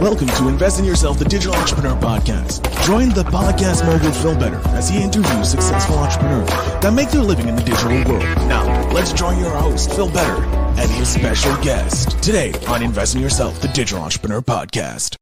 [0.00, 2.84] Welcome to Invest in Yourself, the Digital Entrepreneur Podcast.
[2.84, 6.50] Join the podcast mogul Phil Better as he interviews successful entrepreneurs
[6.82, 8.22] that make their living in the digital world.
[8.46, 10.44] Now, let's join your host, Phil Better,
[10.78, 15.16] and his special guest today on Invest in Yourself, the Digital Entrepreneur Podcast.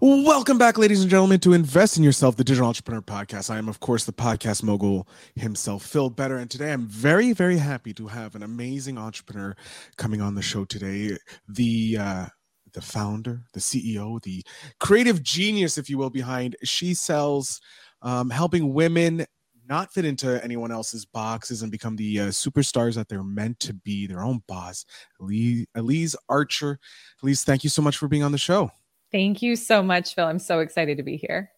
[0.00, 3.50] Welcome back, ladies and gentlemen, to Invest in Yourself, the Digital Entrepreneur Podcast.
[3.50, 6.36] I am, of course, the podcast mogul himself, Phil Better.
[6.36, 9.56] And today I'm very, very happy to have an amazing entrepreneur
[9.96, 11.16] coming on the show today.
[11.48, 12.26] The uh,
[12.72, 14.42] the founder, the CEO, the
[14.78, 17.60] creative genius, if you will, behind She Sells,
[18.02, 19.26] um, helping women
[19.68, 23.72] not fit into anyone else's boxes and become the uh, superstars that they're meant to
[23.72, 24.84] be, their own boss.
[25.20, 26.78] Elyse, Elyse Archer.
[27.22, 28.70] Elyse, thank you so much for being on the show.
[29.12, 30.26] Thank you so much, Phil.
[30.26, 31.50] I'm so excited to be here.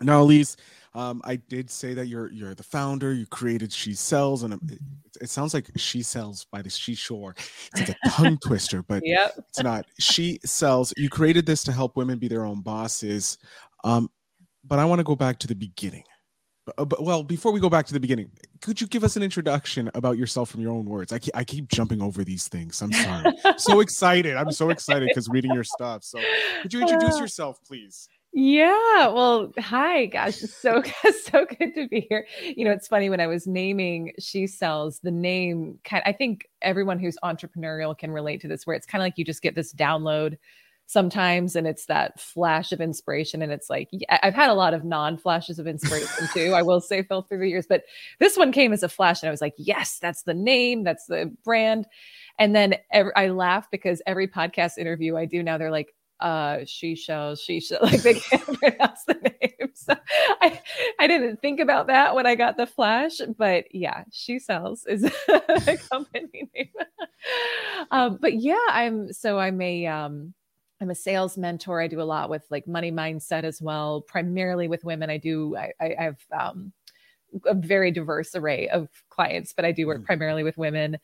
[0.00, 0.56] Now, Elyse,
[0.94, 3.12] um, I did say that you're you're the founder.
[3.12, 4.78] You created She Sells, and it,
[5.22, 7.34] it, sounds like She Sells by the She seashore.
[7.36, 9.34] It's like a tongue twister, but yep.
[9.36, 9.86] it's not.
[9.98, 10.94] She Sells.
[10.96, 13.38] You created this to help women be their own bosses.
[13.82, 14.08] Um,
[14.62, 16.04] but I want to go back to the beginning.
[16.64, 18.30] But, but, well, before we go back to the beginning,
[18.62, 21.12] could you give us an introduction about yourself from your own words?
[21.12, 22.80] I keep, I keep jumping over these things.
[22.80, 23.34] I'm sorry.
[23.58, 24.36] so excited.
[24.36, 26.04] I'm so excited because reading your stuff.
[26.04, 26.18] So,
[26.62, 28.08] could you introduce yourself, please?
[28.36, 29.08] Yeah.
[29.08, 30.82] Well, hi, gosh, so
[31.22, 32.26] so good to be here.
[32.42, 36.48] You know, it's funny when I was naming She Sells, the name kind I think
[36.60, 39.54] everyone who's entrepreneurial can relate to this where it's kind of like you just get
[39.54, 40.36] this download
[40.86, 44.84] sometimes and it's that flash of inspiration and it's like I've had a lot of
[44.84, 46.54] non-flashes of inspiration too.
[46.54, 47.84] I will say Phil through the years, but
[48.18, 51.06] this one came as a flash and I was like, "Yes, that's the name, that's
[51.06, 51.86] the brand."
[52.38, 56.60] And then every, I laugh because every podcast interview I do now they're like, uh
[56.64, 59.70] she shows she shows like they can't pronounce the name.
[59.74, 59.94] So
[60.40, 60.60] i
[61.00, 65.02] i didn't think about that when i got the flash but yeah she sells is
[65.26, 66.68] the company name.
[67.90, 70.32] Um but yeah i'm so i'm a um
[70.80, 71.80] i'm a sales mentor.
[71.80, 75.10] I do a lot with like money mindset as well primarily with women.
[75.10, 76.72] I do i i have um
[77.46, 80.04] a very diverse array of clients but i do work mm.
[80.04, 80.96] primarily with women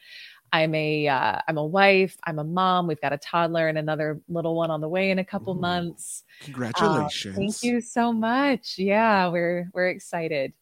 [0.52, 2.16] I'm a am uh, a wife.
[2.24, 2.86] I'm a mom.
[2.86, 5.60] We've got a toddler and another little one on the way in a couple Ooh,
[5.60, 6.24] months.
[6.40, 7.36] Congratulations!
[7.36, 8.74] Uh, thank you so much.
[8.78, 10.52] Yeah, we're we're excited.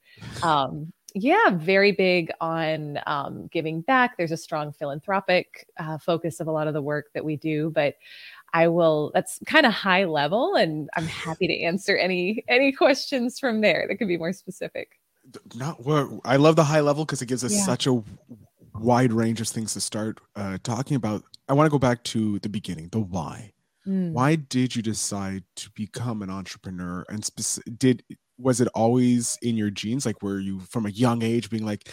[0.43, 4.16] Um, yeah, very big on um, giving back.
[4.16, 7.71] There's a strong philanthropic uh, focus of a lot of the work that we do,
[7.71, 7.94] but
[8.53, 9.10] I will.
[9.15, 13.87] That's kind of high level, and I'm happy to answer any any questions from there
[13.88, 14.98] that could be more specific.
[15.54, 17.65] Not well, I love the high level because it gives us yeah.
[17.65, 18.03] such a
[18.81, 21.25] wide range of things to start uh, talking about.
[21.49, 23.53] I want to go back to the beginning, the why.
[23.87, 24.12] Mm.
[24.12, 27.05] Why did you decide to become an entrepreneur?
[27.09, 28.03] And speci- did
[28.39, 30.06] was it always in your genes?
[30.06, 31.89] Like, were you from a young age being like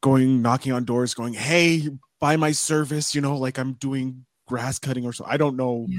[0.00, 1.88] going knocking on doors, going, "Hey,
[2.20, 5.24] buy my service," you know, like I'm doing grass cutting or so.
[5.26, 5.98] I don't know yeah.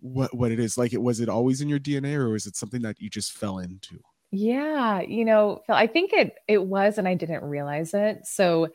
[0.00, 0.76] what what it is.
[0.76, 3.32] Like, it was it always in your DNA, or was it something that you just
[3.32, 3.98] fell into?
[4.30, 8.26] Yeah, you know, Phil, I think it it was, and I didn't realize it.
[8.26, 8.68] So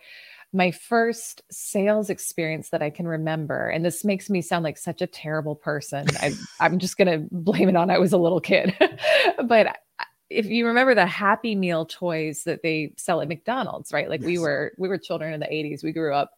[0.52, 5.02] my first sales experience that I can remember, and this makes me sound like such
[5.02, 6.08] a terrible person.
[6.20, 8.76] I, I'm just going to blame it on I was a little kid.
[9.46, 9.78] but
[10.30, 14.10] if you remember the Happy Meal toys that they sell at McDonald's, right?
[14.10, 14.28] Like yes.
[14.28, 15.84] we were we were children in the 80s.
[15.84, 16.32] We grew up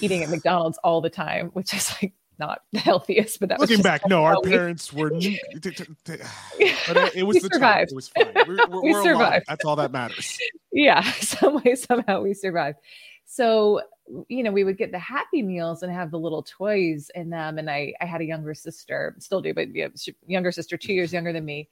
[0.00, 3.78] eating at McDonald's all the time, which is like not the healthiest, but that looking
[3.78, 5.10] was back, no, our parents were.
[5.10, 5.20] but
[7.14, 7.60] it was the survived.
[7.60, 7.86] Time.
[7.90, 8.32] It was fine.
[8.46, 9.16] We're, we're, we survived.
[9.16, 9.42] Alive.
[9.48, 10.38] That's all that matters.
[10.72, 12.78] Yeah, some way somehow we survived.
[13.32, 13.80] So,
[14.28, 17.56] you know, we would get the happy meals and have the little toys in them.
[17.56, 19.68] And I, I had a younger sister, still do, but
[20.26, 21.70] younger sister, two years younger than me.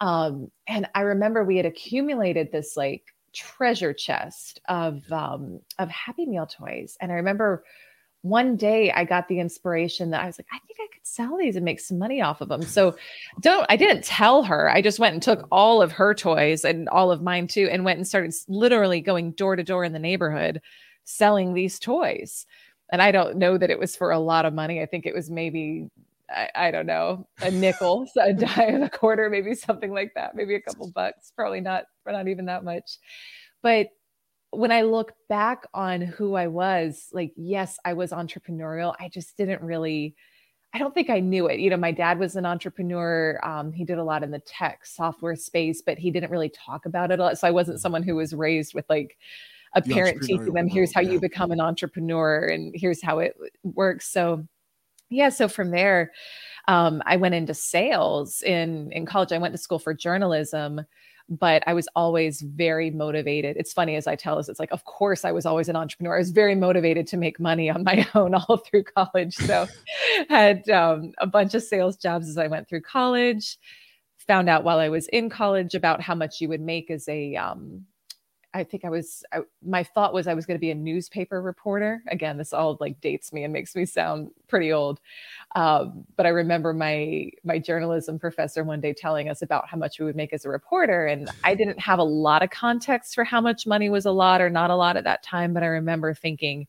[0.00, 6.26] Um, and I remember we had accumulated this like treasure chest of um, of Happy
[6.26, 6.96] Meal toys.
[7.00, 7.62] And I remember
[8.22, 11.36] one day I got the inspiration that I was like, I think I could sell
[11.36, 12.62] these and make some money off of them.
[12.62, 12.96] So
[13.42, 14.68] don't I didn't tell her.
[14.68, 17.84] I just went and took all of her toys and all of mine too and
[17.84, 20.60] went and started literally going door to door in the neighborhood
[21.06, 22.46] selling these toys.
[22.92, 24.82] And I don't know that it was for a lot of money.
[24.82, 25.88] I think it was maybe,
[26.28, 30.54] I, I don't know, a nickel, a dime, a quarter, maybe something like that, maybe
[30.54, 32.98] a couple bucks, probably not, not even that much.
[33.62, 33.88] But
[34.50, 38.94] when I look back on who I was, like, yes, I was entrepreneurial.
[39.00, 40.14] I just didn't really,
[40.72, 41.58] I don't think I knew it.
[41.58, 43.40] You know, my dad was an entrepreneur.
[43.42, 46.86] Um, he did a lot in the tech software space, but he didn't really talk
[46.86, 47.38] about it a lot.
[47.38, 49.16] So I wasn't someone who was raised with like
[49.74, 51.12] a the parent teaching them here's how yeah.
[51.12, 54.46] you become an entrepreneur and here's how it works so
[55.10, 56.12] yeah so from there
[56.68, 60.80] um, i went into sales in in college i went to school for journalism
[61.28, 63.56] but I was always very motivated.
[63.56, 66.14] It's funny as I tell us, it's like, of course, I was always an entrepreneur.
[66.14, 69.34] I was very motivated to make money on my own all through college.
[69.34, 69.66] So,
[70.28, 73.58] had um, a bunch of sales jobs as I went through college.
[74.28, 77.36] Found out while I was in college about how much you would make as a
[77.36, 77.84] um,
[78.54, 81.42] I think I was, I, my thought was I was going to be a newspaper
[81.42, 82.02] reporter.
[82.08, 85.00] Again, this all like dates me and makes me sound pretty old.
[85.54, 89.98] Um, but I remember my my journalism professor one day telling us about how much
[89.98, 93.24] we would make as a reporter, and I didn't have a lot of context for
[93.24, 95.52] how much money was a lot or not a lot at that time.
[95.52, 96.66] But I remember thinking,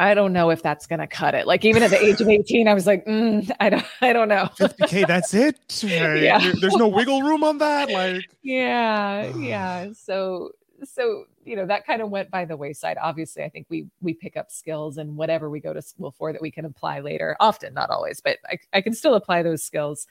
[0.00, 1.46] I don't know if that's going to cut it.
[1.46, 4.28] Like even at the age of 18, I was like, mm, I don't, I don't
[4.28, 4.48] know.
[4.58, 5.58] 50k, that's it.
[5.82, 6.52] yeah.
[6.58, 7.90] There's no wiggle room on that.
[7.90, 9.92] Like, yeah, yeah.
[9.92, 10.52] So
[10.84, 12.96] so you know that kind of went by the wayside.
[13.00, 16.32] Obviously i think we we pick up skills and whatever we go to school for
[16.32, 17.36] that we can apply later.
[17.40, 20.06] Often not always but i, I can still apply those skills.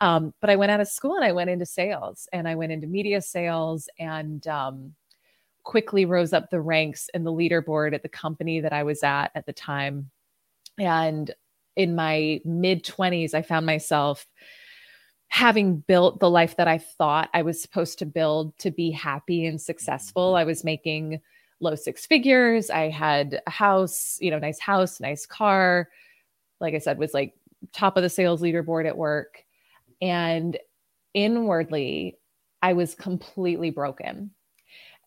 [0.00, 2.72] Um, but i went out of school and i went into sales and i went
[2.72, 4.94] into media sales and um,
[5.62, 9.30] quickly rose up the ranks in the leaderboard at the company that i was at
[9.34, 10.10] at the time.
[10.78, 11.30] And
[11.76, 14.26] in my mid 20s i found myself
[15.30, 19.46] having built the life that I thought I was supposed to build to be happy
[19.46, 20.30] and successful.
[20.30, 20.38] Mm-hmm.
[20.38, 21.20] I was making
[21.60, 22.68] low six figures.
[22.68, 25.88] I had a house, you know, nice house, nice car.
[26.58, 27.34] Like I said, was like
[27.72, 29.44] top of the sales leaderboard at work.
[30.02, 30.58] And
[31.14, 32.18] inwardly,
[32.60, 34.32] I was completely broken.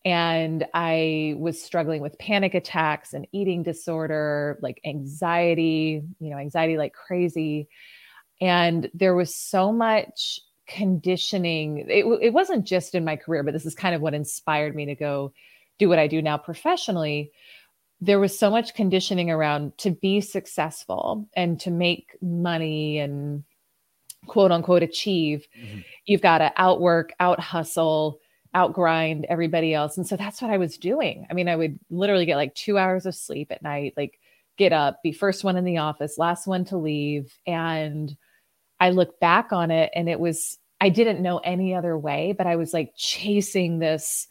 [0.06, 6.78] And I was struggling with panic attacks and eating disorder, like anxiety, you know, anxiety
[6.78, 7.68] like crazy.
[8.44, 11.86] And there was so much conditioning.
[11.88, 14.84] It, it wasn't just in my career, but this is kind of what inspired me
[14.84, 15.32] to go
[15.78, 17.32] do what I do now professionally.
[18.02, 23.44] There was so much conditioning around to be successful and to make money and
[24.26, 25.46] quote unquote achieve.
[25.58, 25.78] Mm-hmm.
[26.04, 28.18] You've got to outwork, out hustle,
[28.54, 29.96] outgrind everybody else.
[29.96, 31.26] And so that's what I was doing.
[31.30, 34.20] I mean, I would literally get like two hours of sleep at night, like
[34.58, 37.36] get up, be first one in the office, last one to leave.
[37.46, 38.14] And
[38.84, 42.46] I look back on it and it was, I didn't know any other way, but
[42.46, 44.28] I was like chasing this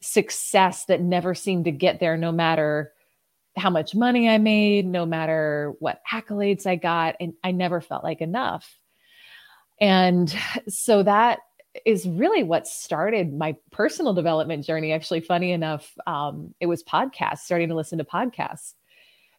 [0.00, 2.92] success that never seemed to get there, no matter
[3.56, 7.14] how much money I made, no matter what accolades I got.
[7.20, 8.76] And I never felt like enough.
[9.80, 10.34] And
[10.68, 11.38] so that
[11.86, 14.92] is really what started my personal development journey.
[14.92, 18.74] Actually, funny enough, um, it was podcasts, starting to listen to podcasts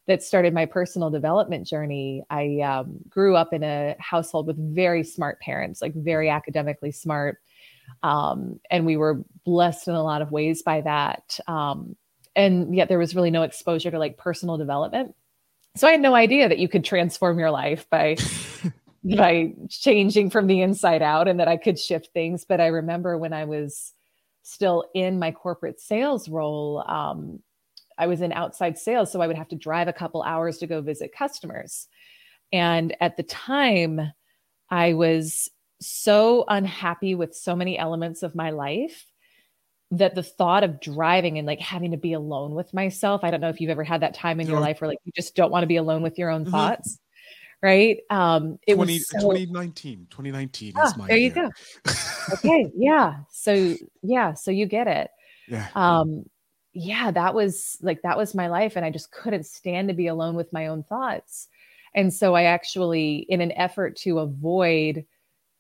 [0.08, 2.24] that started my personal development journey.
[2.30, 7.38] I um, grew up in a household with very smart parents, like very academically smart.
[8.04, 11.40] Um, and we were blessed in a lot of ways by that.
[11.48, 11.96] Um,
[12.36, 15.16] and yet there was really no exposure to like personal development.
[15.76, 18.18] So I had no idea that you could transform your life by
[19.04, 22.46] by changing from the inside out and that I could shift things.
[22.46, 23.94] But I remember when I was
[24.44, 27.40] still in my corporate sales role, um,
[28.02, 30.68] I was in outside sales, so I would have to drive a couple hours to
[30.68, 31.88] go visit customers.
[32.52, 34.02] And at the time,
[34.72, 35.50] I was
[35.80, 39.06] so unhappy with so many elements of my life
[39.92, 43.40] that the thought of driving and like having to be alone with myself, I don't
[43.40, 45.52] know if you've ever had that time in your life where like you just don't
[45.52, 46.52] want to be alone with your own mm-hmm.
[46.52, 46.98] thoughts.
[47.62, 48.00] Right.
[48.10, 50.08] Um, it 20, was so, 2019.
[50.10, 51.50] 2019 ah, is my there you year.
[51.86, 51.94] go.
[52.34, 52.72] okay.
[52.76, 53.18] Yeah.
[53.30, 54.34] So yeah.
[54.34, 55.12] So you get it.
[55.48, 55.68] Yeah.
[55.76, 56.26] Um,
[56.74, 58.76] yeah, that was like that was my life.
[58.76, 61.48] And I just couldn't stand to be alone with my own thoughts.
[61.94, 65.06] And so I actually, in an effort to avoid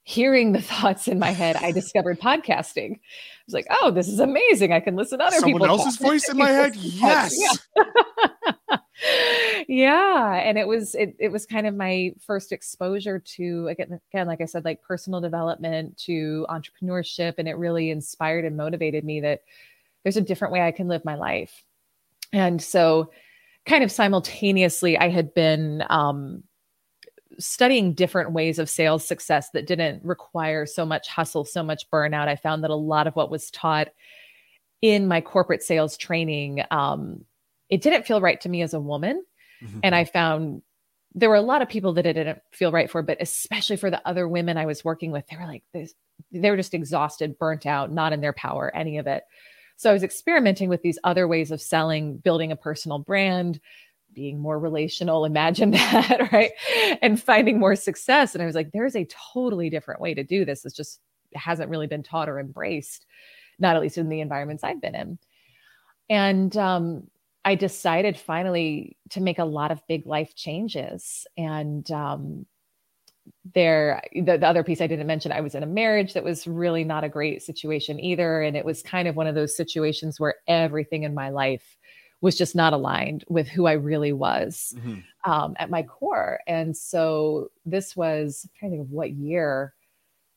[0.04, 2.94] hearing the thoughts in my head, I discovered podcasting.
[2.96, 3.00] I
[3.46, 4.72] was like, oh, this is amazing.
[4.72, 5.68] I can listen to other Someone people.
[5.68, 6.08] else's talk.
[6.08, 6.76] voice in my head.
[6.78, 7.36] Yes.
[7.38, 8.78] Yeah.
[9.68, 10.34] yeah.
[10.36, 14.40] And it was it it was kind of my first exposure to again, again, like
[14.40, 17.34] I said, like personal development to entrepreneurship.
[17.38, 19.42] And it really inspired and motivated me that
[20.04, 21.64] there's a different way I can live my life.
[22.34, 23.12] And so,
[23.66, 26.44] kind of simultaneously, I had been um,
[27.40, 32.28] studying different ways of sales success that didn't require so much hustle, so much burnout.
[32.28, 33.90] I found that a lot of what was taught
[34.82, 37.24] in my corporate sales training, um,
[37.70, 39.24] it didn't feel right to me as a woman.
[39.64, 39.80] Mm-hmm.
[39.84, 40.62] And I found
[41.14, 43.90] there were a lot of people that it didn't feel right for, but especially for
[43.90, 45.94] the other women I was working with, they were like, this,
[46.32, 49.24] they were just exhausted, burnt out, not in their power, any of it.
[49.82, 53.60] So I was experimenting with these other ways of selling, building a personal brand,
[54.14, 56.52] being more relational, imagine that, right?
[57.02, 58.36] And finding more success.
[58.36, 60.66] And I was like, there's a totally different way to do this.
[60.66, 61.00] It's just
[61.32, 63.08] it hasn't really been taught or embraced,
[63.58, 65.18] not at least in the environments I've been in.
[66.12, 67.08] And um,
[67.44, 71.26] I decided finally to make a lot of big life changes.
[71.38, 72.46] And um,
[73.54, 76.48] there the, the other piece i didn't mention i was in a marriage that was
[76.48, 78.42] really not a great situation either.
[78.42, 81.78] And it was kind of one of those situations where everything in my life
[82.22, 85.32] was just not aligned with who i really was mm-hmm.
[85.32, 86.40] um, at my core.
[86.48, 89.74] And so this was i'm trying to think of what year.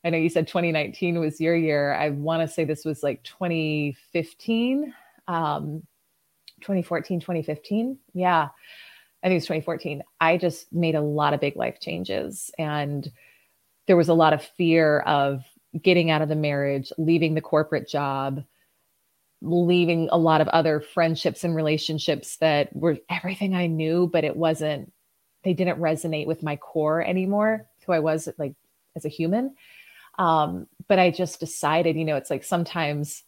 [0.03, 1.93] I know you said 2019 was your year.
[1.93, 4.93] I want to say this was like 2015
[5.27, 5.81] um,
[6.61, 8.47] 2014 2015 yeah
[9.25, 12.51] I think it's 2014, I just made a lot of big life changes.
[12.59, 13.11] And
[13.87, 15.43] there was a lot of fear of
[15.81, 18.43] getting out of the marriage, leaving the corporate job,
[19.41, 24.35] leaving a lot of other friendships and relationships that were everything I knew, but it
[24.35, 24.93] wasn't,
[25.43, 28.53] they didn't resonate with my core anymore, who I was like
[28.95, 29.55] as a human.
[30.19, 33.23] Um, but I just decided, you know, it's like sometimes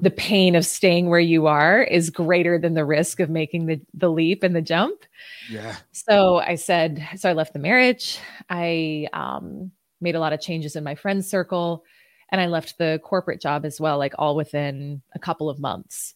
[0.00, 3.80] the pain of staying where you are is greater than the risk of making the,
[3.94, 5.04] the leap and the jump.
[5.50, 5.76] Yeah.
[5.92, 8.18] So I said, so I left the marriage.
[8.50, 9.70] I um,
[10.00, 11.84] made a lot of changes in my friend circle
[12.30, 16.14] and I left the corporate job as well, like all within a couple of months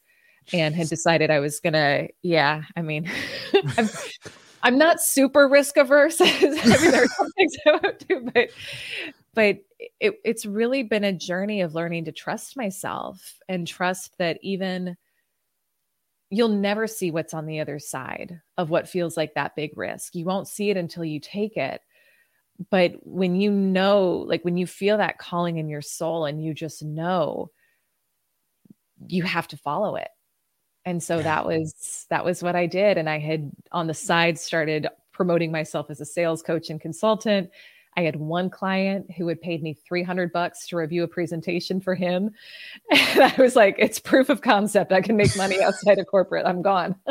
[0.53, 3.11] and had decided I was gonna, yeah, I mean,
[3.77, 3.89] I'm,
[4.63, 6.21] I'm not super risk averse.
[6.21, 6.55] I mean,
[6.91, 8.51] there are some things I won't do, but
[9.35, 14.39] but it, it's really been a journey of learning to trust myself and trust that
[14.43, 14.97] even
[16.31, 20.15] you'll never see what's on the other side of what feels like that big risk.
[20.15, 21.81] You won't see it until you take it.
[22.71, 26.53] But when you know, like when you feel that calling in your soul and you
[26.53, 27.51] just know,
[29.07, 30.09] you have to follow it.
[30.85, 34.39] And so that was that was what I did and I had on the side
[34.39, 37.51] started promoting myself as a sales coach and consultant
[37.99, 41.97] I had one client who had paid me 300 bucks to review a presentation for
[41.97, 42.31] him.
[42.93, 44.93] And I was like, it's proof of concept.
[44.93, 46.47] I can make money outside of corporate.
[46.47, 46.95] I'm gone.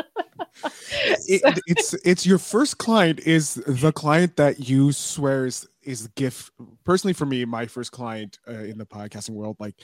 [1.26, 6.12] it, it's it's your first client is the client that you swear is is the
[6.16, 6.52] gift.
[6.84, 9.74] Personally, for me, my first client uh, in the podcasting world, like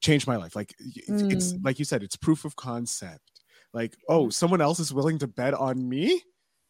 [0.00, 0.54] changed my life.
[0.54, 1.32] Like it's, mm.
[1.32, 3.42] it's like you said, it's proof of concept.
[3.72, 6.22] Like, oh, someone else is willing to bet on me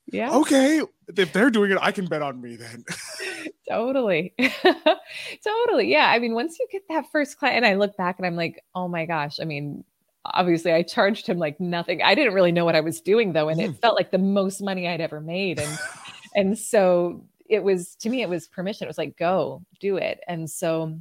[0.07, 0.33] yeah.
[0.33, 0.83] Okay.
[1.17, 2.85] If they're doing it, I can bet on me then.
[3.69, 4.35] totally.
[5.45, 5.91] totally.
[5.91, 6.11] Yeah.
[6.11, 8.63] I mean, once you get that first client, and I look back and I'm like,
[8.75, 9.41] oh my gosh.
[9.41, 9.85] I mean,
[10.25, 12.03] obviously I charged him like nothing.
[12.03, 13.49] I didn't really know what I was doing though.
[13.49, 15.59] And it felt like the most money I'd ever made.
[15.59, 15.79] And
[16.35, 18.87] and so it was to me, it was permission.
[18.87, 20.21] It was like, go do it.
[20.29, 20.99] And so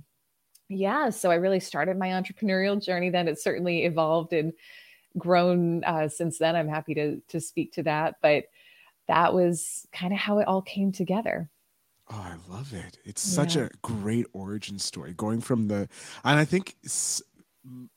[0.69, 3.27] yeah, so I really started my entrepreneurial journey then.
[3.27, 4.53] It certainly evolved and
[5.17, 6.55] grown uh, since then.
[6.55, 8.15] I'm happy to to speak to that.
[8.21, 8.45] But
[9.07, 11.49] that was kind of how it all came together.
[12.09, 12.97] Oh, I love it.
[13.05, 13.35] It's yeah.
[13.35, 15.87] such a great origin story going from the,
[16.23, 16.75] and I think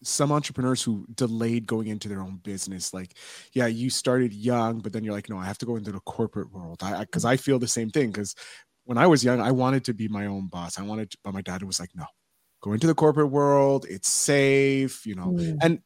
[0.02, 3.14] some entrepreneurs who delayed going into their own business, like,
[3.54, 6.00] yeah, you started young, but then you're like, no, I have to go into the
[6.00, 6.82] corporate world.
[6.82, 8.10] I, because I, I feel the same thing.
[8.10, 8.34] Because
[8.84, 10.78] when I was young, I wanted to be my own boss.
[10.78, 12.04] I wanted, to, but my dad was like, no,
[12.62, 13.86] go into the corporate world.
[13.88, 15.56] It's safe, you know, mm.
[15.62, 15.80] and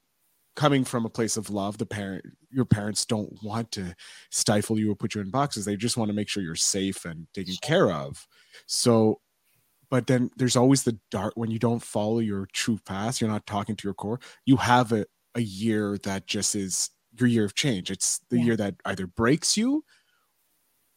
[0.57, 3.95] coming from a place of love the parent your parents don't want to
[4.31, 7.05] stifle you or put you in boxes they just want to make sure you're safe
[7.05, 8.27] and taken care of
[8.67, 9.21] so
[9.91, 13.47] but then there's always the dark when you don't follow your true path you're not
[13.47, 17.55] talking to your core you have a, a year that just is your year of
[17.55, 18.45] change it's the yeah.
[18.45, 19.85] year that either breaks you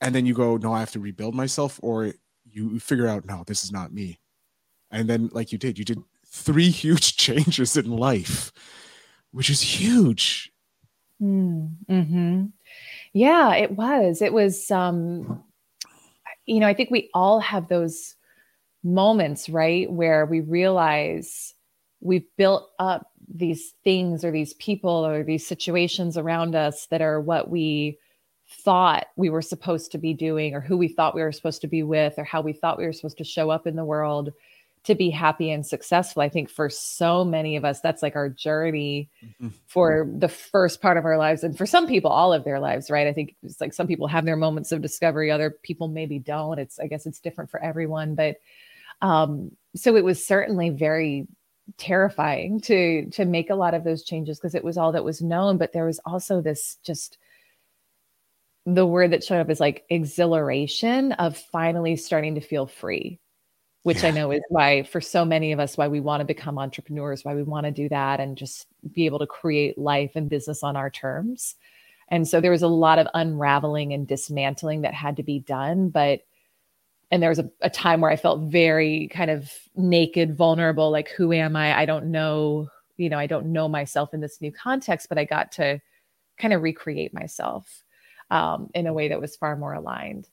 [0.02, 2.14] and then you go no i have to rebuild myself or
[2.46, 4.20] you figure out no this is not me
[4.92, 8.52] and then like you did you did three huge changes in life
[9.32, 10.51] which is huge.
[11.22, 12.46] Mm-hmm.
[13.14, 14.22] Yeah, it was.
[14.22, 15.44] It was, um,
[16.46, 18.16] you know, I think we all have those
[18.84, 21.54] moments, right, where we realize
[22.02, 27.22] we've built up these things or these people or these situations around us that are
[27.22, 27.98] what we
[28.50, 31.68] thought we were supposed to be doing or who we thought we were supposed to
[31.68, 34.34] be with or how we thought we were supposed to show up in the world
[34.84, 36.24] to be happy and successful.
[36.24, 39.50] I think for so many of us, that's like our journey mm-hmm.
[39.68, 41.44] for the first part of our lives.
[41.44, 43.08] And for some people, all of their lives, right?
[43.08, 46.58] I think it's like some people have their moments of discovery, other people maybe don't.
[46.58, 48.16] It's, I guess it's different for everyone.
[48.16, 48.38] But
[49.02, 51.28] um, so it was certainly very
[51.78, 55.22] terrifying to to make a lot of those changes because it was all that was
[55.22, 57.18] known but there was also this just
[58.66, 63.20] the word that showed up is like exhilaration of finally starting to feel free
[63.84, 64.10] which yeah.
[64.10, 67.26] I know is why for so many of us why we want to become entrepreneurs,
[67.26, 70.64] why we want to do that and just be able to create life and business
[70.64, 71.56] on our terms.
[72.10, 75.90] And so there was a lot of unraveling and dismantling that had to be done,
[75.90, 76.22] but
[77.10, 81.10] and there was a, a time where I felt very kind of naked, vulnerable, like
[81.10, 81.78] who am I?
[81.78, 85.26] I don't know, you know, I don't know myself in this new context, but I
[85.26, 85.82] got to
[86.38, 87.84] kind of recreate myself
[88.30, 90.30] um, in a way that was far more aligned.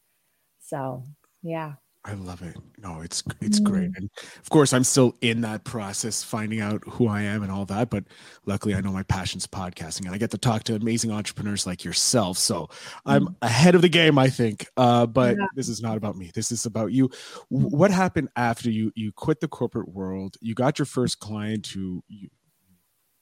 [0.60, 1.02] So,
[1.42, 1.74] yeah.
[2.08, 2.56] I love it.
[2.78, 3.64] No, it's it's mm.
[3.64, 3.90] great.
[3.94, 4.08] And
[4.40, 7.90] of course, I'm still in that process, finding out who I am and all that.
[7.90, 8.04] But
[8.46, 11.84] luckily, I know my passion's podcasting, and I get to talk to amazing entrepreneurs like
[11.84, 12.38] yourself.
[12.38, 12.70] So
[13.04, 13.34] I'm mm.
[13.42, 14.66] ahead of the game, I think.
[14.78, 15.46] Uh, but yeah.
[15.54, 16.30] this is not about me.
[16.34, 17.10] This is about you.
[17.50, 20.38] What happened after you you quit the corporate world?
[20.40, 22.30] You got your first client who you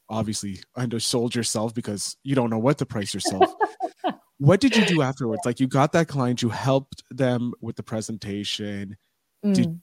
[0.09, 3.53] obviously undersold yourself because you don't know what to price yourself.
[4.39, 5.43] what did you do afterwards?
[5.45, 8.97] Like you got that client, you helped them with the presentation.
[9.45, 9.55] Mm.
[9.55, 9.81] Did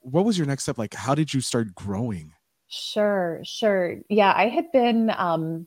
[0.00, 0.78] what was your next step?
[0.78, 2.32] Like how did you start growing?
[2.68, 3.96] Sure, sure.
[4.08, 5.66] Yeah, I had been um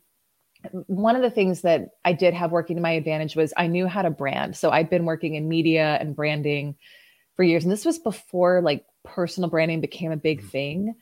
[0.88, 3.88] one of the things that I did have working to my advantage was I knew
[3.88, 4.56] how to brand.
[4.56, 6.76] So I'd been working in media and branding
[7.36, 7.64] for years.
[7.64, 10.50] And this was before like personal branding became a big mm.
[10.50, 10.96] thing.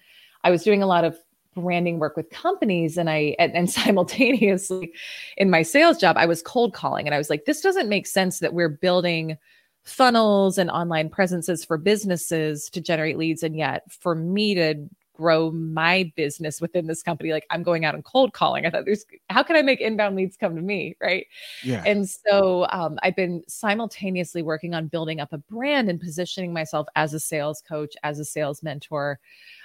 [0.43, 1.17] I was doing a lot of
[1.55, 4.93] branding work with companies and I and, and, simultaneously
[5.37, 8.07] in my sales job I was cold calling and I was like this doesn't make
[8.07, 9.37] sense that we're building
[9.83, 14.75] funnels and online presences for businesses to generate leads and yet for me to
[15.19, 18.65] grow my business within this company like I'm going out and cold calling.
[18.65, 20.95] I thought there's how can I make inbound leads come to me?
[21.01, 21.27] Right?
[21.61, 21.83] Yeah.
[21.85, 26.87] And so um, I've been simultaneously working on building up a brand and positioning myself
[26.95, 29.19] as a sales coach as a sales mentor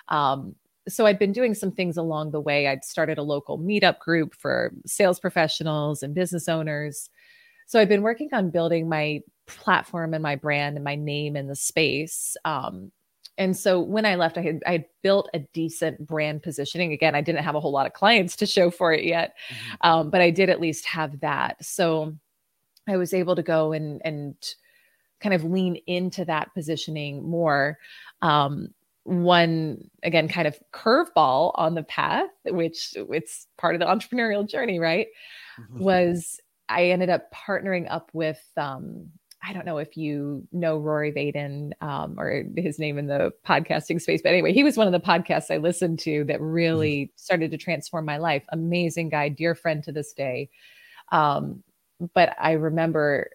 [0.09, 0.57] um,
[0.89, 2.67] so I'd been doing some things along the way.
[2.67, 7.09] I'd started a local meetup group for sales professionals and business owners.
[7.67, 11.47] So I've been working on building my platform and my brand and my name in
[11.47, 12.37] the space.
[12.45, 12.93] Um,
[13.37, 16.93] and so when I left, I had I had built a decent brand positioning.
[16.93, 19.91] Again, I didn't have a whole lot of clients to show for it yet, mm-hmm.
[19.91, 21.57] um, but I did at least have that.
[21.65, 22.15] So
[22.89, 24.37] I was able to go and and
[25.21, 27.79] kind of lean into that positioning more.
[28.23, 28.69] Um,
[29.05, 34.79] one again kind of curveball on the path which it's part of the entrepreneurial journey
[34.79, 35.09] right
[35.61, 35.79] mm-hmm.
[35.79, 39.07] was i ended up partnering up with um
[39.47, 44.01] i don't know if you know rory vaden um, or his name in the podcasting
[44.01, 47.17] space but anyway he was one of the podcasts i listened to that really mm-hmm.
[47.17, 50.49] started to transform my life amazing guy dear friend to this day
[51.13, 51.63] um,
[52.15, 53.29] but i remember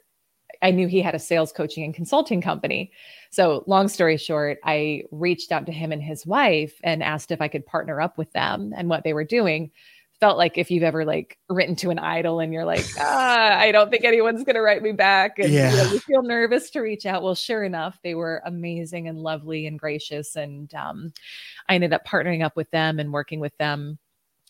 [0.62, 2.92] I knew he had a sales coaching and consulting company.
[3.32, 7.42] So, long story short, I reached out to him and his wife and asked if
[7.42, 9.72] I could partner up with them and what they were doing.
[10.20, 13.72] Felt like if you've ever like written to an idol and you're like, ah, I
[13.72, 15.40] don't think anyone's going to write me back.
[15.40, 15.72] And yeah.
[15.72, 17.24] you, know, you, feel nervous to reach out.
[17.24, 20.36] Well, sure enough, they were amazing and lovely and gracious.
[20.36, 21.14] And um,
[21.70, 23.98] I ended up partnering up with them and working with them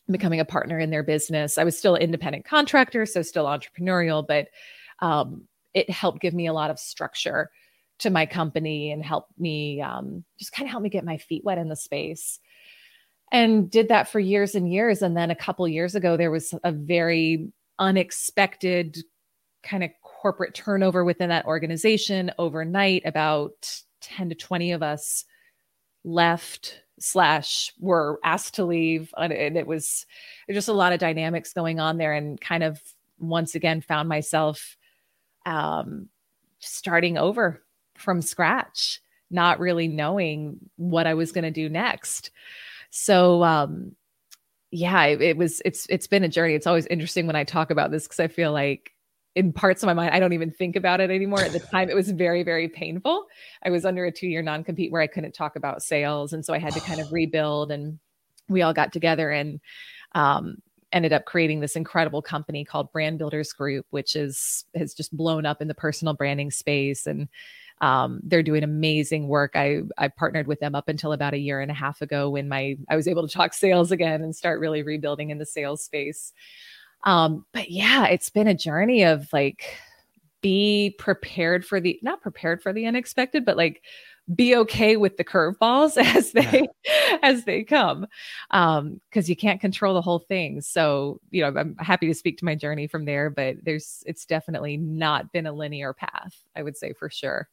[0.10, 1.60] becoming a partner in their business.
[1.60, 4.48] I was still independent contractor, so still entrepreneurial, but
[5.00, 7.50] um, it helped give me a lot of structure
[8.00, 11.44] to my company and helped me um, just kind of help me get my feet
[11.44, 12.40] wet in the space.
[13.32, 15.02] And did that for years and years.
[15.02, 18.98] And then a couple years ago there was a very unexpected
[19.62, 22.32] kind of corporate turnover within that organization.
[22.40, 25.26] Overnight about 10 to 20 of us
[26.04, 29.14] left slash were asked to leave.
[29.18, 30.06] And it was
[30.50, 32.82] just a lot of dynamics going on there and kind of
[33.20, 34.78] once again found myself
[35.46, 36.10] um,
[36.60, 37.62] starting over
[37.96, 42.32] from scratch, not really knowing what I was going to do next.
[42.90, 43.96] So, um,
[44.72, 46.54] yeah, it, it, was, it's, it's been a journey.
[46.54, 48.94] It's always interesting when I talk about this because I feel like
[49.36, 51.42] in parts of my mind, I don't even think about it anymore.
[51.42, 53.26] At the time, it was very, very painful.
[53.64, 56.34] I was under a two year non compete where I couldn't talk about sales.
[56.34, 58.00] And so I had to kind of rebuild and
[58.48, 59.60] we all got together and
[60.14, 60.58] um,
[60.92, 65.46] ended up creating this incredible company called Brand Builders Group, which is has just blown
[65.46, 67.28] up in the personal branding space and
[67.82, 69.54] um, they're doing amazing work.
[69.56, 72.50] I I partnered with them up until about a year and a half ago when
[72.50, 75.84] my I was able to talk sales again and start really rebuilding in the sales
[75.84, 76.34] space.
[77.06, 79.78] Um, but yeah, it's been a journey of like
[80.42, 83.82] be prepared for the not prepared for the unexpected, but like
[84.36, 87.18] be okay with the curveballs as they yeah.
[87.24, 88.06] as they come
[88.52, 92.38] um because you can't control the whole thing so you know i'm happy to speak
[92.38, 96.62] to my journey from there but there's it's definitely not been a linear path i
[96.62, 97.48] would say for sure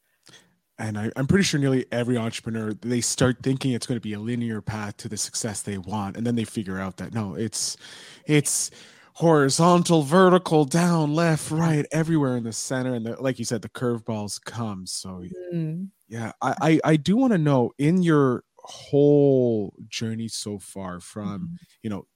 [0.79, 4.13] and I, am pretty sure nearly every entrepreneur they start thinking it's going to be
[4.13, 7.35] a linear path to the success they want and then they figure out that no
[7.35, 7.77] it's
[8.25, 8.69] it's
[9.13, 13.69] horizontal vertical down left right everywhere in the center and the, like you said the
[13.69, 15.87] curveballs come so mm.
[16.07, 21.39] Yeah, I I, I do want to know in your whole journey so far from
[21.39, 21.55] mm-hmm.
[21.83, 22.07] you know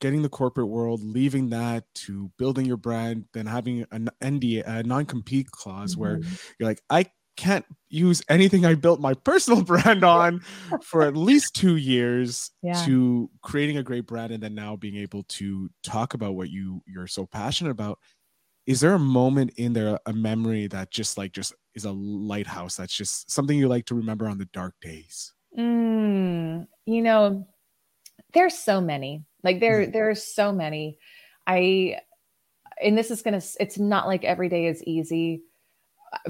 [0.00, 4.82] getting the corporate world, leaving that to building your brand, then having an NDA, a
[4.82, 6.00] non-compete clause mm-hmm.
[6.02, 6.20] where
[6.58, 10.40] you're like, I can't use anything I built my personal brand on
[10.82, 12.84] for at least two years yeah.
[12.84, 16.82] to creating a great brand and then now being able to talk about what you
[16.86, 17.98] you're so passionate about.
[18.66, 22.76] Is there a moment in there, a memory that just like just is a lighthouse
[22.76, 25.32] that's just something you like to remember on the dark days?
[25.56, 27.46] Mm, you know,
[28.34, 29.24] there's so many.
[29.42, 29.92] Like there, Mhm.
[29.92, 30.98] there are so many.
[31.46, 32.00] I,
[32.82, 33.42] and this is gonna.
[33.60, 35.42] It's not like every day is easy.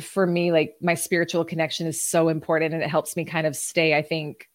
[0.00, 3.56] For me, like my spiritual connection is so important, and it helps me kind of
[3.56, 3.96] stay.
[3.96, 4.48] I think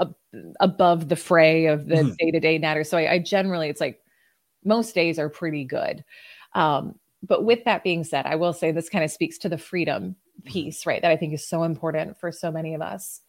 [0.00, 0.16] ab-
[0.60, 2.16] above the fray of the Mhm.
[2.18, 2.84] day to day matter.
[2.84, 4.02] So I, I generally, it's like
[4.64, 6.04] most days are pretty good.
[6.54, 9.58] Um, but with that being said, I will say this kind of speaks to the
[9.58, 11.02] freedom piece, right?
[11.02, 13.20] That I think is so important for so many of us.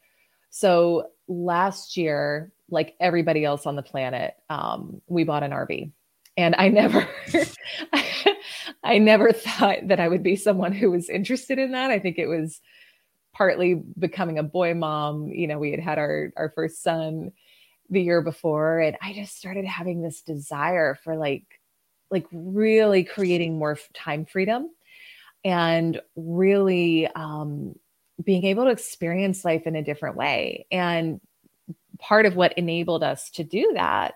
[0.50, 5.92] So last year, like everybody else on the planet, um, we bought an RV.
[6.38, 7.08] And I never,
[8.84, 11.92] I never thought that I would be someone who was interested in that.
[11.92, 12.62] I think it was
[13.34, 15.28] partly becoming a boy mom.
[15.30, 17.32] You know, we had had our our first son
[17.90, 21.44] the year before, and I just started having this desire for like,
[22.12, 24.70] like really creating more time freedom,
[25.44, 27.76] and really um,
[28.24, 30.68] being able to experience life in a different way.
[30.72, 31.20] And
[31.98, 34.16] part of what enabled us to do that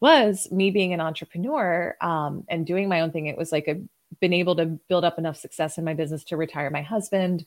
[0.00, 3.26] was me being an entrepreneur um, and doing my own thing.
[3.26, 3.80] It was like a
[4.20, 7.44] been able to build up enough success in my business to retire my husband,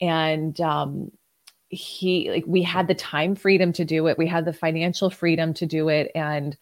[0.00, 1.10] and um,
[1.68, 4.16] he like we had the time freedom to do it.
[4.18, 6.56] We had the financial freedom to do it, and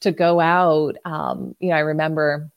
[0.00, 0.96] to go out.
[1.04, 2.50] Um, you know, I remember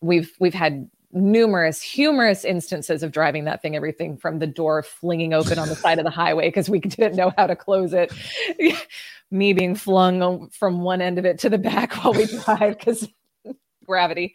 [0.00, 5.32] we've we've had numerous humorous instances of driving that thing everything from the door flinging
[5.32, 8.12] open on the side of the highway because we didn't know how to close it.
[9.30, 13.06] Me being flung from one end of it to the back while we drive because
[13.86, 14.34] gravity.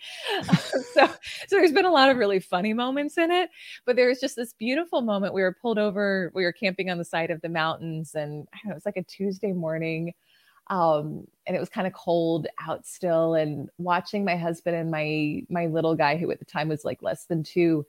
[0.94, 1.12] So so
[1.50, 3.50] there's been a lot of really funny moments in it
[3.86, 5.34] but there was just this beautiful moment.
[5.34, 8.58] We were pulled over we were camping on the side of the mountains and I
[8.58, 10.14] don't know, it was like a tuesday morning
[10.68, 15.44] um and it was kind of cold out still and watching my husband and my
[15.50, 17.86] my little guy who at the time was like less than two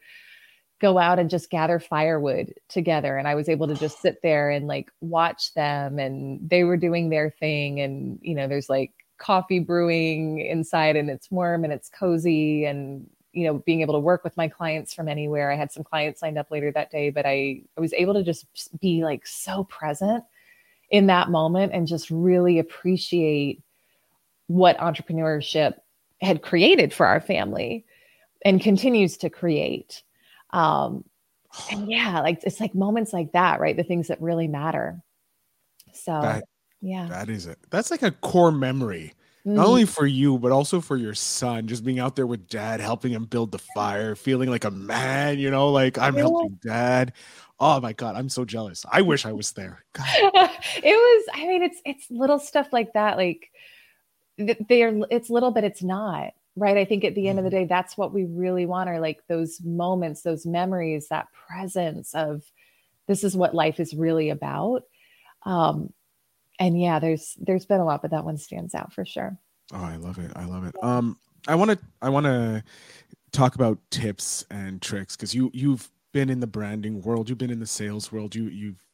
[0.80, 4.50] go out and just gather firewood together and i was able to just sit there
[4.50, 8.92] and like watch them and they were doing their thing and you know there's like
[9.18, 14.00] coffee brewing inside and it's warm and it's cozy and you know being able to
[14.00, 15.50] work with my clients from anywhere.
[15.50, 18.22] I had some clients signed up later that day but i, I was able to
[18.22, 18.46] just
[18.80, 20.24] be like so present
[20.90, 23.62] in that moment and just really appreciate
[24.46, 25.74] what entrepreneurship
[26.20, 27.84] had created for our family
[28.44, 30.02] and continues to create.
[30.50, 31.04] Um,
[31.70, 33.76] and yeah, like it's like moments like that, right?
[33.76, 35.00] The things that really matter.
[35.92, 36.44] So, That-
[36.80, 37.06] yeah.
[37.08, 37.58] That is it.
[37.70, 39.14] That's like a core memory.
[39.44, 41.66] Not only for you, but also for your son.
[41.66, 45.38] Just being out there with dad, helping him build the fire, feeling like a man,
[45.38, 47.12] you know, like I'm helping dad.
[47.60, 48.84] Oh my God, I'm so jealous.
[48.90, 49.84] I wish I was there.
[50.76, 53.50] It was i mean it's it's little stuff like that like
[54.38, 57.64] they're it's little but it's not right i think at the end of the day
[57.64, 62.42] that's what we really want are like those moments those memories that presence of
[63.06, 64.82] this is what life is really about
[65.44, 65.92] um
[66.58, 69.38] and yeah there's there's been a lot but that one stands out for sure
[69.72, 70.30] Oh, I love it.
[70.36, 70.74] I love it.
[70.82, 72.62] Um, I want to I want to
[73.32, 77.50] talk about tips and tricks because you you've been in the branding world, you've been
[77.50, 78.84] in the sales world, you you've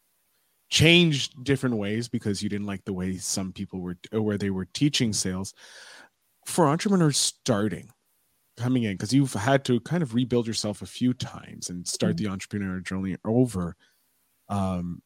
[0.68, 4.50] changed different ways because you didn't like the way some people were or where they
[4.50, 5.54] were teaching sales.
[6.46, 7.90] For entrepreneurs starting,
[8.56, 12.16] coming in because you've had to kind of rebuild yourself a few times and start
[12.16, 13.76] the entrepreneur journey over.
[14.48, 15.02] Um,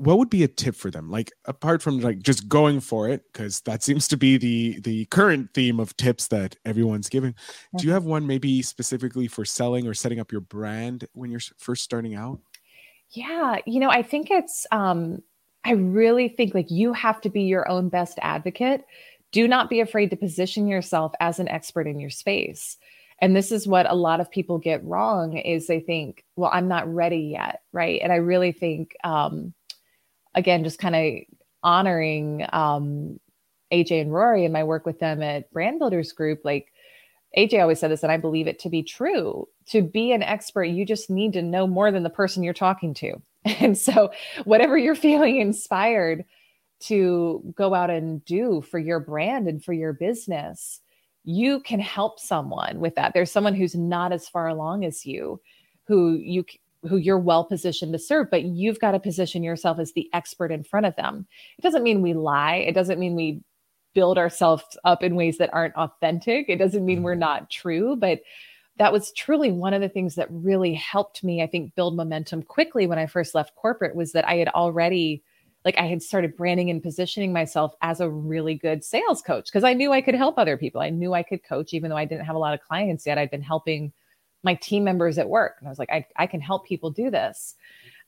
[0.00, 3.22] what would be a tip for them like apart from like just going for it
[3.32, 7.34] because that seems to be the the current theme of tips that everyone's giving
[7.76, 11.40] do you have one maybe specifically for selling or setting up your brand when you're
[11.58, 12.40] first starting out
[13.10, 15.22] Yeah, you know, I think it's um
[15.64, 18.84] I really think like you have to be your own best advocate.
[19.32, 22.76] Do not be afraid to position yourself as an expert in your space.
[23.20, 26.68] And this is what a lot of people get wrong is they think, well, I'm
[26.68, 28.00] not ready yet, right?
[28.02, 29.54] And I really think um
[30.34, 33.18] again just kind of honoring um
[33.72, 36.72] AJ and Rory and my work with them at Brand Builders Group like
[37.36, 39.46] AJ always said this, and I believe it to be true.
[39.68, 42.94] To be an expert, you just need to know more than the person you're talking
[42.94, 43.14] to.
[43.58, 44.10] And so,
[44.44, 46.26] whatever you're feeling inspired
[46.80, 50.80] to go out and do for your brand and for your business,
[51.24, 53.14] you can help someone with that.
[53.14, 55.40] There's someone who's not as far along as you,
[55.86, 56.44] who you
[56.88, 60.50] who you're well positioned to serve, but you've got to position yourself as the expert
[60.50, 61.26] in front of them.
[61.58, 62.56] It doesn't mean we lie.
[62.56, 63.42] It doesn't mean we
[63.94, 66.48] build ourselves up in ways that aren't authentic.
[66.48, 67.20] It doesn't mean we're mm-hmm.
[67.20, 68.20] not true, but
[68.78, 72.42] that was truly one of the things that really helped me, I think, build momentum
[72.42, 75.22] quickly when I first left corporate was that I had already
[75.66, 79.64] like I had started branding and positioning myself as a really good sales coach because
[79.64, 80.80] I knew I could help other people.
[80.80, 83.18] I knew I could coach even though I didn't have a lot of clients yet.
[83.18, 83.92] I'd been helping
[84.42, 85.56] my team members at work.
[85.58, 87.54] And I was like, I, I can help people do this.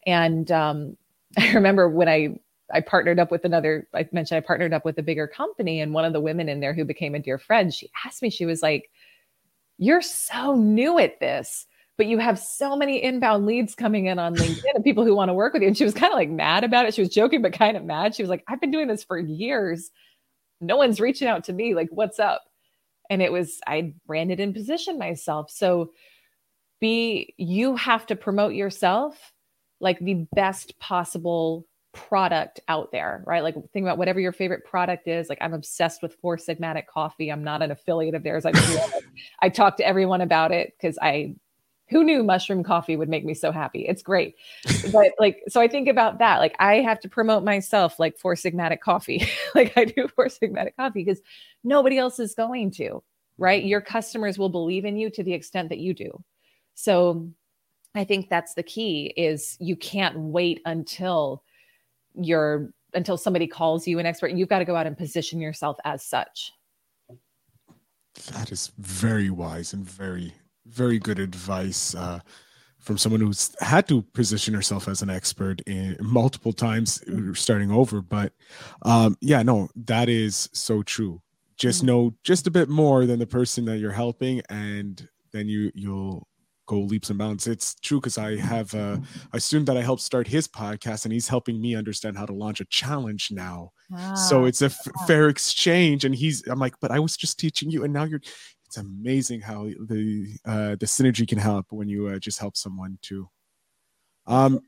[0.07, 0.97] And um,
[1.38, 2.38] I remember when I
[2.73, 5.81] I partnered up with another, I mentioned I partnered up with a bigger company.
[5.81, 8.31] And one of the women in there who became a dear friend, she asked me,
[8.31, 8.90] she was like,
[9.79, 11.66] You're so new at this,
[11.99, 15.29] but you have so many inbound leads coming in on LinkedIn and people who want
[15.29, 15.68] to work with you.
[15.68, 16.95] And she was kind of like mad about it.
[16.95, 18.14] She was joking, but kind of mad.
[18.14, 19.90] She was like, I've been doing this for years.
[20.61, 21.75] No one's reaching out to me.
[21.75, 22.42] Like, what's up?
[23.11, 25.51] And it was, I branded and positioned myself.
[25.51, 25.90] So,
[26.83, 29.33] be, you have to promote yourself
[29.81, 33.42] like the best possible product out there, right?
[33.42, 35.29] Like think about whatever your favorite product is.
[35.29, 37.31] Like I'm obsessed with Four Sigmatic coffee.
[37.31, 38.45] I'm not an affiliate of theirs.
[38.45, 38.53] I
[39.40, 41.37] I talk to everyone about it because I
[41.88, 43.87] who knew mushroom coffee would make me so happy?
[43.87, 44.35] It's great.
[44.90, 46.38] but like so I think about that.
[46.38, 49.29] Like I have to promote myself like Four Sigmatic coffee.
[49.55, 51.21] like I do Four Sigmatic coffee because
[51.62, 53.05] nobody else is going to,
[53.38, 53.62] right?
[53.62, 56.25] Your customers will believe in you to the extent that you do.
[56.74, 57.28] So
[57.94, 61.42] I think that's the key is you can't wait until
[62.14, 64.32] you're until somebody calls you an expert.
[64.32, 66.52] You've got to go out and position yourself as such.
[68.32, 70.35] That is very wise and very,
[70.66, 72.20] very good advice uh,
[72.78, 77.70] from someone who's had to position herself as an expert in multiple times uh, starting
[77.70, 78.02] over.
[78.02, 78.32] But
[78.82, 81.22] um, yeah, no, that is so true.
[81.56, 81.87] Just mm-hmm.
[81.87, 86.26] know just a bit more than the person that you're helping, and then you you'll
[86.72, 87.46] go leaps and bounds.
[87.46, 89.00] It's true because I have a,
[89.32, 92.32] a, student that I helped start his podcast, and he's helping me understand how to
[92.32, 93.72] launch a challenge now.
[93.90, 94.14] Wow.
[94.14, 97.70] So it's a f- fair exchange, and he's I'm like, but I was just teaching
[97.70, 98.22] you, and now you're.
[98.66, 102.98] It's amazing how the uh, the synergy can help when you uh, just help someone
[103.02, 103.28] too.
[104.26, 104.61] Um,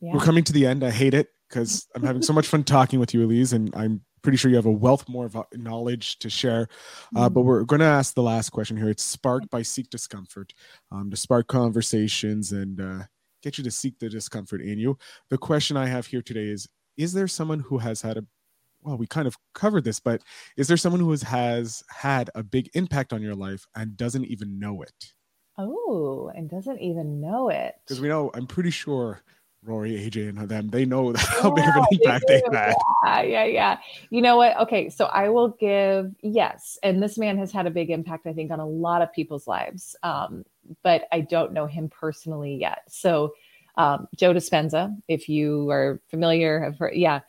[0.00, 0.12] yeah.
[0.12, 0.84] we're coming to the end.
[0.84, 4.02] I hate it because I'm having so much fun talking with you, Elyse, and I'm
[4.26, 6.66] pretty sure you have a wealth more of knowledge to share.
[7.14, 7.46] Uh, but mm-hmm.
[7.48, 8.88] we're going to ask the last question here.
[8.88, 10.52] It's sparked by Seek Discomfort
[10.90, 13.04] um, to spark conversations and uh,
[13.40, 14.98] get you to seek the discomfort in you.
[15.30, 18.24] The question I have here today is Is there someone who has had a
[18.82, 20.22] well, we kind of covered this, but
[20.56, 24.24] is there someone who has, has had a big impact on your life and doesn't
[24.24, 25.12] even know it?
[25.56, 27.76] Oh, and doesn't even know it.
[27.86, 29.22] Because we know, I'm pretty sure
[29.64, 32.74] Rory, AJ, and them, they know how big of an impact they had.
[33.04, 33.78] Yeah, yeah, yeah.
[34.10, 34.56] You know what?
[34.60, 38.32] Okay, so I will give yes, and this man has had a big impact, I
[38.32, 39.96] think, on a lot of people's lives.
[40.02, 40.44] Um,
[40.82, 42.82] but I don't know him personally yet.
[42.88, 43.34] So,
[43.76, 47.20] um, Joe Dispenza, if you are familiar, have heard, yeah,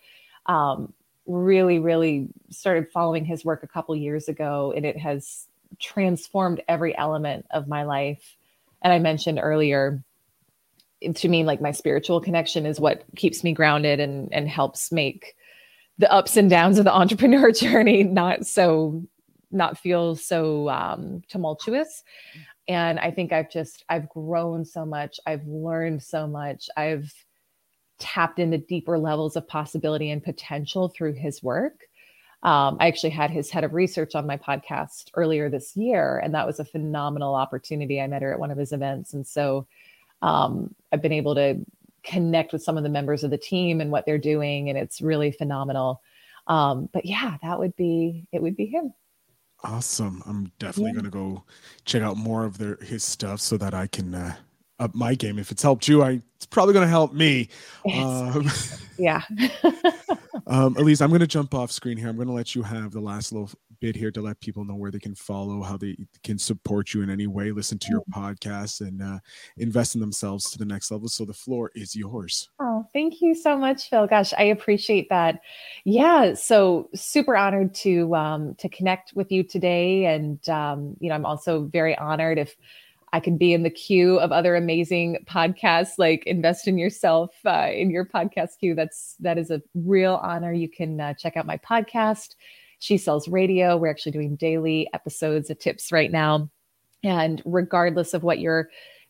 [0.45, 0.93] um,
[1.25, 5.47] really, really started following his work a couple years ago, and it has
[5.79, 8.35] transformed every element of my life.
[8.81, 10.03] And I mentioned earlier
[11.15, 15.35] to me like my spiritual connection is what keeps me grounded and and helps make
[15.97, 19.03] the ups and downs of the entrepreneur journey not so
[19.51, 22.03] not feel so um, tumultuous.
[22.67, 25.19] And i think i've just i've grown so much.
[25.25, 26.69] I've learned so much.
[26.75, 27.13] I've
[27.99, 31.87] tapped into deeper levels of possibility and potential through his work.
[32.43, 36.35] Um, i actually had his head of research on my podcast earlier this year and
[36.35, 37.99] that was a phenomenal opportunity.
[37.99, 39.13] I met her at one of his events.
[39.13, 39.65] And so
[40.21, 41.63] um, I've been able to
[42.03, 45.01] connect with some of the members of the team and what they're doing, and it's
[45.01, 46.01] really phenomenal.
[46.47, 48.41] Um, but yeah, that would be it.
[48.41, 48.93] Would be him.
[49.63, 50.23] Awesome.
[50.25, 50.97] I'm definitely yeah.
[50.97, 51.43] gonna go
[51.85, 54.35] check out more of their his stuff so that I can uh,
[54.79, 55.39] up my game.
[55.39, 57.49] If it's helped you, I it's probably gonna help me.
[57.95, 58.49] Um,
[58.99, 59.21] yeah.
[60.47, 62.09] um, Elyse, I'm gonna jump off screen here.
[62.09, 64.91] I'm gonna let you have the last little bit here to let people know where
[64.91, 68.13] they can follow, how they can support you in any way, listen to your mm.
[68.13, 69.19] podcast, and uh,
[69.57, 71.07] invest in themselves to the next level.
[71.07, 72.49] So the floor is yours.
[72.59, 74.07] Oh, thank you so much, Phil.
[74.07, 75.41] Gosh, I appreciate that.
[75.85, 81.15] Yeah, so super honored to um, to connect with you today, and um, you know,
[81.15, 82.55] I'm also very honored if.
[83.17, 87.69] I can be in the queue of other amazing podcasts like Invest in Yourself uh,
[87.73, 88.75] in your podcast queue.
[88.75, 90.53] That's that is a real honor.
[90.53, 92.35] You can uh, check out my podcast
[92.79, 93.75] she Sells Radio.
[93.75, 96.49] We're actually doing daily episodes of tips right now.
[97.03, 98.69] And regardless of what your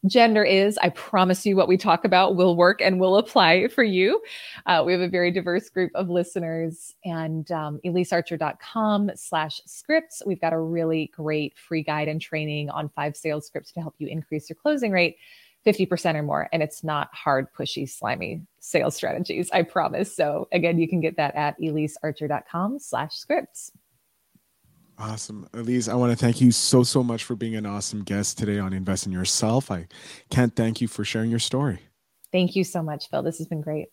[0.10, 3.84] gender is, I promise you what we talk about will work and will apply for
[3.84, 4.22] you.
[4.66, 10.22] Uh, we have a very diverse group of listeners and um, elysearcher.com slash scripts.
[10.26, 13.96] We've got a really great free guide and training on five sales scripts to help
[13.98, 15.18] you increase your closing rate
[15.66, 16.48] 50% or more.
[16.54, 20.16] And it's not hard, pushy, slimy sales strategies, I promise.
[20.16, 23.72] So again, you can get that at elysearcher.com slash scripts.
[25.00, 25.48] Awesome.
[25.54, 28.58] Elyse, I want to thank you so, so much for being an awesome guest today
[28.58, 29.70] on Invest in Yourself.
[29.70, 29.88] I
[30.32, 31.80] can't thank you for sharing your story.
[32.32, 33.22] Thank you so much, Phil.
[33.22, 33.90] This has been great.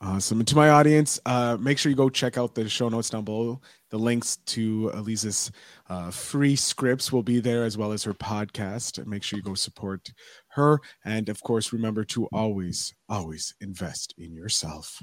[0.00, 0.40] Awesome.
[0.40, 3.24] And to my audience, uh, make sure you go check out the show notes down
[3.24, 3.60] below.
[3.90, 5.50] The links to Elyse's
[5.88, 9.04] uh, free scripts will be there as well as her podcast.
[9.06, 10.10] Make sure you go support
[10.48, 10.80] her.
[11.04, 15.02] And of course, remember to always, always invest in yourself.